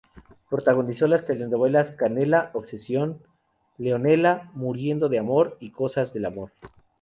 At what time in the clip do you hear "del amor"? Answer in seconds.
6.11-6.51